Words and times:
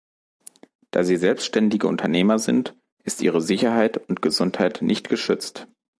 Da 0.89 1.03
sie 1.03 1.15
selbständige 1.17 1.85
Unternehmer 1.85 2.39
sind, 2.39 2.75
ist 3.03 3.21
ihre 3.21 3.39
Sicherheit 3.39 3.97
und 4.09 4.23
Gesundheit 4.23 4.81
nicht 4.81 5.09
geschützt. 5.09 5.67